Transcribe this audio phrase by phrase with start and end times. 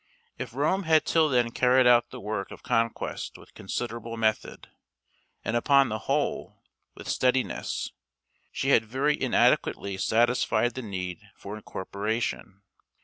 [0.39, 4.67] If Rome had till then carried out the work of conquest with considerable method,
[5.45, 6.63] and upon the whole,
[6.95, 7.91] with steadiness,
[8.51, 12.63] she had very inadequately satisfied the need for incorporation.